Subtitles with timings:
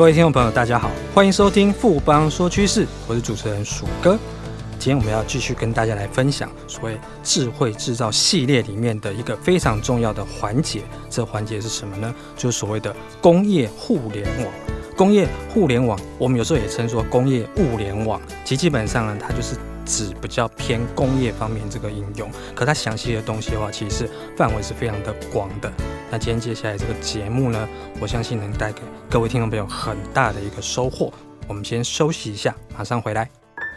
[0.00, 4.18] 各位听众朋友，大家好，欢迎收听富邦说趋势，我是主持人鼠哥。
[4.78, 10.80] 今天我们要继续跟大家来分享所谓智慧制造系列里面的一个非常重要的环节。
[11.10, 12.14] 这环节是什么呢？
[12.34, 14.46] 就是所谓的工业互联网。
[14.96, 18.18] 工业互联网，我们有时候也称作工业物联网。
[18.42, 19.54] 其基本上呢，它就是
[19.90, 22.30] 指比较偏工业方面这个应用。
[22.54, 25.70] 可它详细的东西的话，其实是范围是非常的广的。
[26.10, 27.68] 那今天接下来这个节目呢，
[28.00, 31.12] 我相信能带给各位听众朋友很大的一个收获。
[31.48, 33.28] 我们先休息一下，马上回来。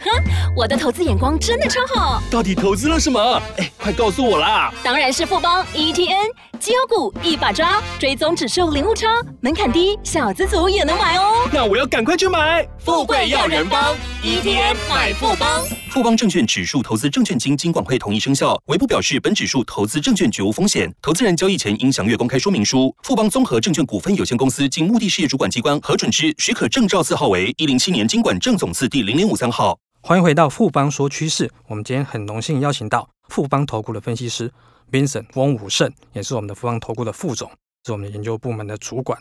[0.00, 0.10] 哼，
[0.56, 2.22] 我的投资眼光真的超好。
[2.30, 3.40] 到底投资了什么？
[3.56, 4.72] 哎，快告诉我啦！
[4.82, 9.08] 当然是富邦 ETN 绩优股一把抓，追踪指数零误差，
[9.40, 11.48] 门槛低，小资族也能买哦。
[11.52, 12.66] 那我要赶快去买。
[12.78, 15.62] 富贵要人帮，ETN 买富邦。
[15.92, 20.90] 富邦证券指数投资证券经金管会同意生效，唯不表示本指数投资证券绝无风险。
[21.02, 22.96] 投资人交易前应详阅公开说明书。
[23.02, 29.78] 富邦综合证券股份有限公司经目的事业主管机关核准之许可证照字号为一零七年金管证总字第零零五三号。
[30.00, 31.50] 欢迎回到富邦说趋势。
[31.66, 34.50] 我们今天很荣幸邀请到富邦投顾的分析师
[34.90, 37.50] Vincent 翁武胜，也是我们的富邦投顾的副总，
[37.84, 39.20] 是我们的研究部门的主管，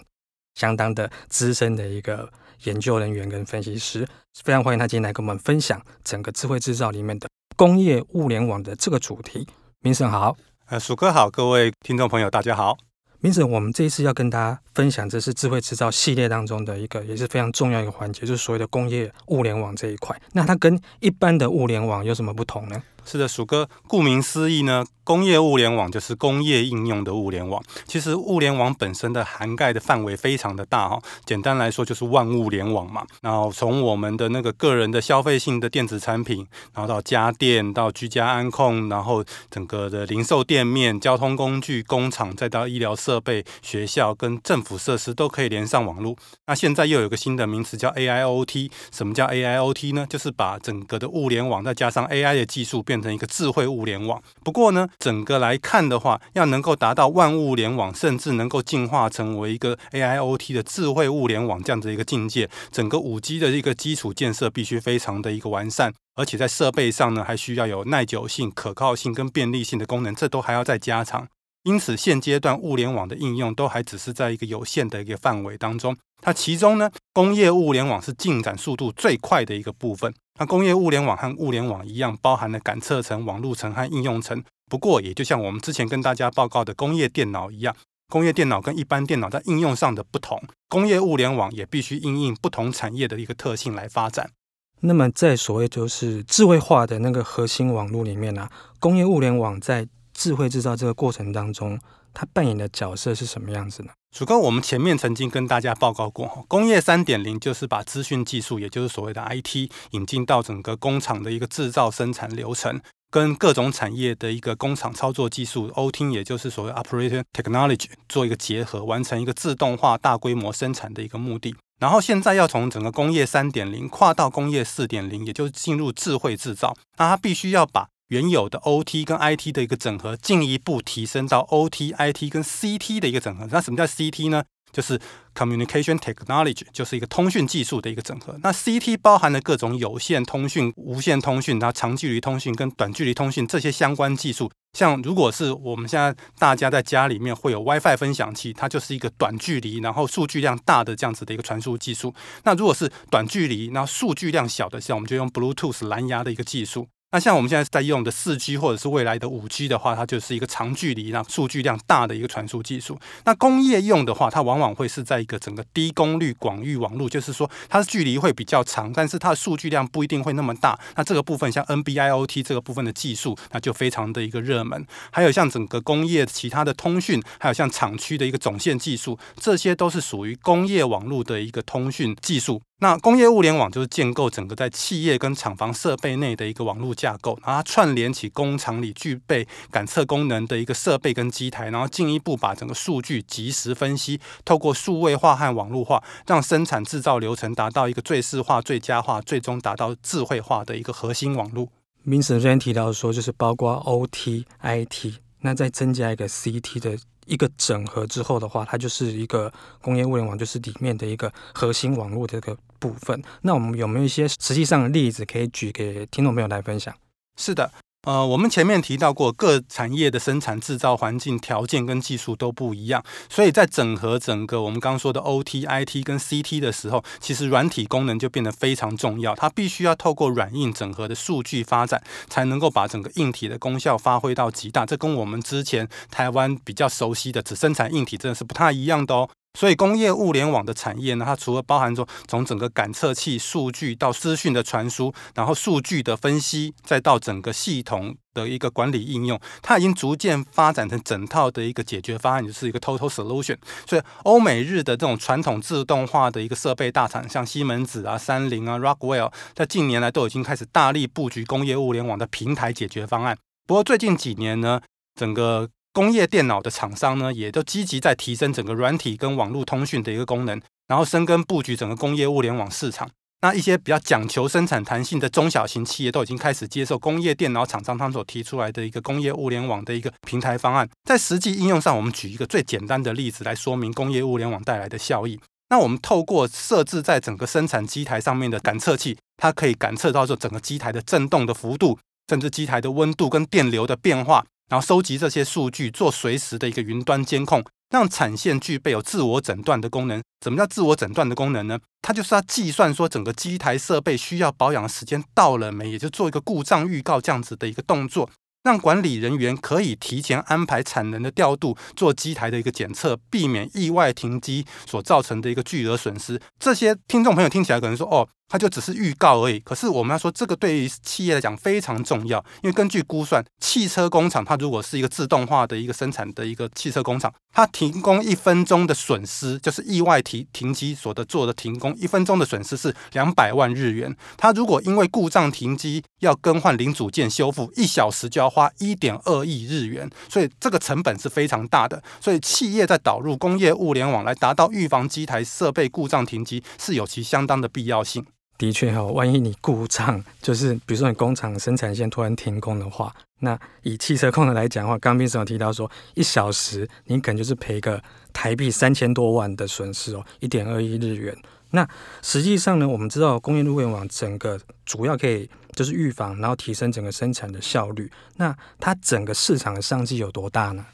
[0.55, 2.31] 相当的资深的一个
[2.63, 4.07] 研究人员跟分析师。
[4.43, 9.47] 非常欢迎他今天来跟我们分享整个智慧制造里面的工业物联网的这个主题。
[9.81, 10.35] Vincent 好，
[10.67, 12.77] 呃，鼠哥好，各位听众朋友大家好。
[13.21, 20.19] Vincent，我们这一次要跟大家分享，这是智慧制造系列当中的一个，也是非常重要一个环节，就是所谓的工业物联网这一块。
[20.33, 22.81] 那它跟一般的物联网有什么不同呢？
[23.03, 27.61] 是的，鼠哥，顾名思义呢，工业物联网就是工业应用的物联网。
[27.85, 33.05] 其实物联网本身的涵盖的范围非常的大哈，简单来说就是万物联网嘛。
[33.21, 46.15] 然后从我们的那个个人的消费性的电子产品，然后到家电，到居家安控，然后整个的零售店面、交通工具、工厂，再到医疗设备、学校跟政府设施都可以连上网络。
[46.45, 48.71] 那现在又有个新的名词叫 AIoT。
[48.91, 50.05] 什么叫 AIoT 呢？
[50.07, 52.85] 就是把整个的物联网再加上 AI 的技术。
[52.91, 54.21] 变成一个智慧物联网。
[54.43, 71.29] 不过呢，整个来看的话，要能够达到万物联网，甚至能够进化成为一个 AIoT 的智慧物联网这样子一个境界，整个五 G 的一个基础建设必须非常的一个完善，而且在设备上呢，还需要有耐久性、可靠性跟便利性的功能，这都还要再加长。
[71.63, 75.95] 因此，现阶段物联网的应用都还只是在一个有限的一个范围当中。
[76.21, 80.13] 它其中呢，工业物联网是进展速度最快的一个部分。
[80.39, 84.43] 那工业物联网和物联网一样，包含了感测层、网路层和应用层。
[84.69, 87.75] 不过，也就像我们之前跟大家报告的工业电脑一样，
[88.07, 94.31] 工业电脑跟一般电脑在应用上的不同，工业物联网也必须因应不同产业的一个特性来发展。
[94.79, 101.79] 那么，在所谓就是智慧化的那个核心网络里面呢、啊，工业物联网在智慧制造这个过程当中，
[102.13, 103.89] 它扮演的角色是什么样子呢？
[104.15, 121.55] 鼠哥，我们前面曾经跟大家报告过，工业三点零就是把资讯技术，也就是所谓的 IT，引进到整个工厂的一个制造生产流程，跟各种产业的一个工厂操作技术 OT，也就是所谓 Operating Technology 做一个结合，完成一个自动化大规模生产的一个目的。
[121.79, 133.47] 然后现在要从整个工业三点零跨到工业四点零，也就是进入智慧制造，那它必须要把原有的 OT 跟 IT 的一个整合，进一步提升到 OT、IT 跟 CT 的一个整合。
[133.49, 134.43] 那什么叫 CT 呢？
[134.73, 134.99] 就是
[135.33, 138.37] Communication Technology，就是一个通讯技术的一个整合。
[138.43, 144.51] 那 CT 包含了各种有线通讯、无线通讯、它长距离通讯跟短距离通讯这些相关技术。
[144.77, 152.13] 像如果是我们现在大家在家里面会有 WiFi 分享器，它就是一个短距离然后数据量大的这样子的一个传输技术。
[152.43, 156.87] 那如果是短距离然后数据量小的，像我们就用 Bluetooth 蓝牙的一个技术。
[157.13, 162.97] 那像我们现在在用的四 G 或者是未来的五 G 的话，它就是一个长距离、那数据量大的一个传输技术。
[163.25, 170.79] 那工业用的话，它往往会是在一个整个低功率广域网络，就是说它的距离会比较长，但是它的数据量不一定会那么大。
[170.95, 174.87] 那这个部分像 NB-IoT 这个部分的技术，那就非常的一个热门。
[175.11, 182.61] 还有像整个工业其他的通讯，还有像厂区的一个总线技术，这些都是属于工业网络的一个通讯技术。
[182.83, 201.67] 那工业物联网就是建构整个在企业跟厂房设备内的一个网络架构，然后它串联起工厂里具备感测功能的一个设备跟机台，然后进一步把整个数据即时分析，透过数位化和网络化，让生产制造流程达到一个最适化、最佳化，最终达到智慧化的一个核心网络。
[202.07, 206.97] Vincent 这边提到说，就是包括 OT、IT，那再增加一个 CT 的。
[207.27, 213.23] 一个整合之后的话，它就是一个工业物联网，就是里面的一个核心网络的一个部分。
[213.43, 216.93] 那我们有没有一些实际上的例子可以举给听众朋友来分享？
[217.37, 217.71] 是的，
[218.03, 229.35] 呃，我们前面提到过，各产业的生产制造环境条件跟技术都不一样，所以在整合整个我们刚刚说的 OT、IT 跟 CT 的时候，其实软体功能就变得非常重要。
[229.35, 234.83] 它必须要透过软硬整合的数据发展，才能够把整个硬体的功效发挥到极大。
[234.83, 239.29] 这跟我们之前台湾比较熟悉的只生产硬体，真的是不太一样的哦。
[239.53, 253.57] 所以，工业物联网的产业呢，它除了包含说从整个感测器数据到资讯的传输，然后数据的分析，再到整个系统的一个管理应用，它已经逐渐发展成整套的一个解决方案，就是一个 total solution。
[253.85, 263.37] 所以，欧美日的这种传统自动化的一个设备大厂，像西门子啊、三菱啊、Rockwell，在近年来都已经开始大力布局工业物联网的平台解决方案。
[263.67, 264.79] 不过，最近几年呢，
[265.13, 273.09] 整个工业电脑的厂商呢，也都积极在提升整个软体跟网络通讯的一个功能，然后深耕布局整个工业物联网市场。
[273.41, 280.87] 那一些比较讲求生产弹性的中小型企业，都已经开始接受工业电脑厂商他们所提出来的一个工业物联网的一个平台方案。
[281.03, 285.39] 在实际应用上，我们举一个最简单的例子来说明工业物联网带来的效益。
[285.69, 291.97] 那我们透过设置在整个生产机台上面的感测器，它可以感测到说整个机台的震动的幅度，
[292.29, 294.45] 甚至机台的温度跟电流的变化。
[294.71, 300.23] 然后收集这些数据，做随时的一个云端监控，让产线具备有自我诊断的功能。
[300.41, 301.77] 什么叫自我诊断的功能呢？
[302.01, 308.29] 它就是要计算说整个机台设备需要保养的时间到了没，也就做一个故障预告这样子的一个动作。
[308.63, 316.39] 让管理人员可以提前安排产能的调度，做机台的一个检测，避免意外停机所造成的一个巨额损失。
[316.59, 319.59] 这些听众朋友听起来可能说，哦，它就只是预告而已。
[319.59, 334.13] 可是我们要说，这个对于企业来讲非常重要，因为根据估算，汽车工厂它如果是一个自动化的一个生产的一个汽车工厂，它停工一分钟的损失，就是意外停停机所的做的停工一分钟的损失是两百万日元。
[334.35, 342.03] 它如果因为故障停机要更换零组件修复，一小时就要花一点二亿日元，所以这个成本是非常大的。
[342.19, 348.25] 所以企业在导入工业物联网来达到预防机台设备故障停机，是有其相当的必要性。
[348.61, 357.99] 的确哈，万一你故障， 就是比如说你工厂生产线突然停工的话，那以汽车控的来讲的话，刚斌总有提到说，一小时你可能就是赔个
[358.31, 361.35] 台币三千多万的损失哦，一点二亿日元。
[361.71, 361.89] 那
[362.21, 368.11] 实际上呢，我们知道工业物联网整个主要可以就是预防，然后提升整个生产的效率。
[368.35, 370.85] 那它整个市场的商机有多大呢？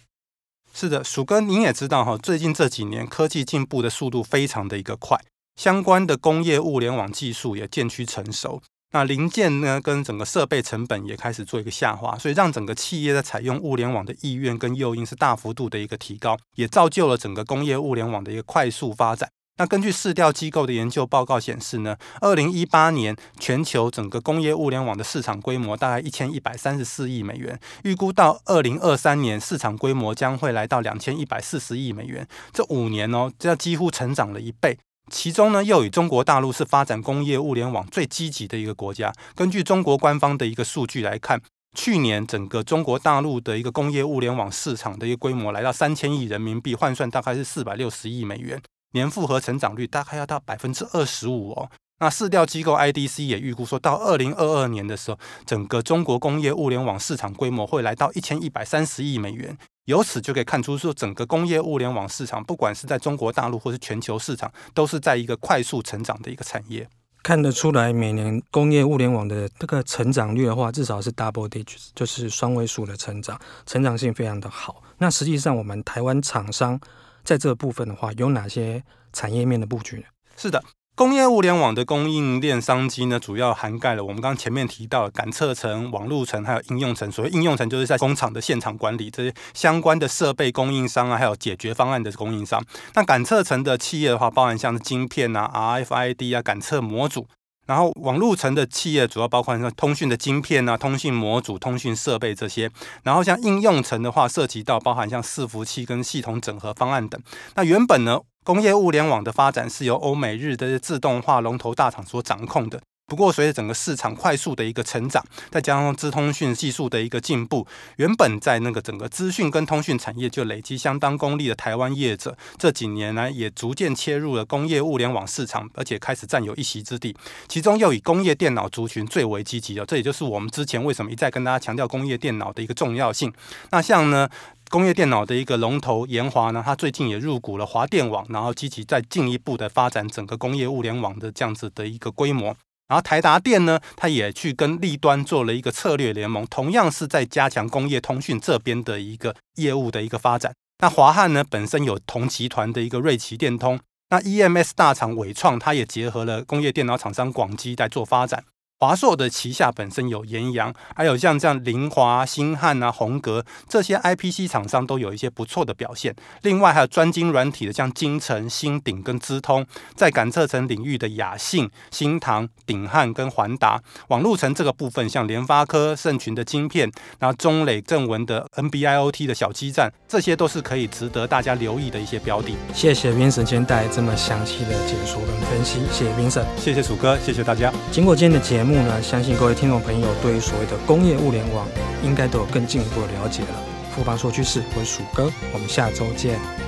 [0.74, 5.20] 是的，鼠哥您也知道哈，最近这几年科技进步的速度非常的一个快，
[5.58, 8.62] 相关的工业物联网技术也渐趋成熟。
[8.94, 19.30] 那零件呢，跟整个设备成本也开始做一个下滑，所以让整个企业在采用物联网的意愿跟诱因是大幅度的一个提高，也造就了整个工业物联网的一个快速发展。
[19.60, 32.26] 那根据市调机构的研究报告显示呢，二零一八年全球整个工业物联网的市场规模大概一千一百三十四亿美元，预估到二零二三年市场规模将会来到两千一百四十亿美元。
[32.54, 34.78] 这五年哦，这几乎成长了一倍。
[35.10, 39.14] 其中呢，又以中国大陆是发展工业物联网最积极的一个国家。
[39.36, 41.42] 根据中国官方的一个数据来看，
[41.76, 48.62] 去年整个中国大陆的一个工业物联网市场的一个规模来到三千亿人民币，换算大概是四百六十亿美元。
[48.94, 51.70] 年复合成长率大概要到百分之二十五哦。
[52.00, 59.58] 那市调机构 IDC 也预估说，到二零二二年的时候，整个中国工业物联网市场规模会来到一千一百三十亿美元。
[59.88, 66.88] 由此就可以看出，说整个工业物联网市场，不管是在中国大陆或是全球市场，都是在一个快速成长的一个产业。
[67.24, 74.84] 看得出来，每年工业物联网的这个成长率的话，至少是 double digits，就是双位数的成长，成长性非常的好。
[75.00, 76.80] 那实际上，我们台湾厂商。
[77.24, 80.04] 在这个部分的话，有哪些产业面的布局呢？
[80.38, 80.64] 是的，
[80.98, 87.12] 工业物联网的供应链商机呢，主要涵盖了我们刚刚前面提到的感测层、网路层，还有应用层。
[87.12, 92.60] 所谓应用层，就是在工厂的现场管理这些相关的设备供应商啊，还有解决方案的供应商。
[92.96, 97.28] 那感测层的企业的话，包含像是晶片啊、RFID 啊、感测模组。
[97.68, 102.72] 然后网络层的企业主要包括像通讯的晶片啊、通讯模组、通讯设备这些。
[103.04, 107.22] 然后像应用层的话，涉及到包含像伺服器跟系统整合方案等。
[107.56, 112.80] 那原本呢，工业物联网的发展是由欧美日的自动化龙头大厂所掌控的。
[113.06, 127.14] 不过，随着整个市场快速的一个成长，再加上资通讯技术的一个进步，原本在那个整个资讯跟通讯产业就累积相当功力的台湾业者，这几年来也逐渐切入了工业物联网市场，而且开始占有一席之地。
[127.50, 133.34] 其中又以工业电脑族群最为积极的，这也就是我们之前为什么一再跟大家强调工业电脑的一个重要性。
[133.72, 134.30] 那像呢，
[134.70, 142.56] 工业电脑的一个龙头研华呢，它最近也入股了华电网，然后积极在进一步的发展整个工业物联网的这样子的一个规模。
[142.88, 150.54] 然后台达电呢，它也去跟立端做了一个策略联盟，同样是在加强工业通讯这边的一个业务的一个发展。
[150.80, 158.44] 那华汉呢，本身有同集团的一个瑞奇电通，那 EMS 大厂伟创，它也结合了工业电脑厂商广基来做发展。
[158.80, 166.16] 华硕的旗下本身有研阳，还有像这样凌华、星汉啊、宏格这些 IPC 厂商都有一些不错的表现。
[166.44, 169.66] 另外还有专精软体的，像金城、新鼎跟资通，
[169.96, 173.82] 在感测层领域的雅信、新唐、鼎汉跟环达。
[174.10, 182.54] 网路层这个部分，像联发科、盛群的晶片，然后中磊、正文的 NB-IoT 的小基站，这些都是可以值得大家留意的一些标的。
[182.76, 187.74] 谢谢 Vincent 今天带来这么详细的解说跟分析，谢谢 Vincent，谢谢鼠哥，谢谢大家。
[187.92, 188.67] 经过今天的节目。
[188.68, 191.66] 目呢，相信各位听众朋友对于所谓的工业物联网，
[192.04, 193.64] 应该都有更进一步的了解了。
[193.96, 196.67] 富邦说趋势，我是鼠哥，我们下周见。